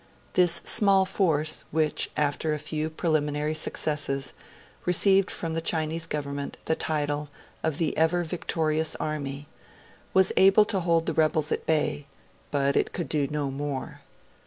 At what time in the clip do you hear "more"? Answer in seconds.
13.51-14.01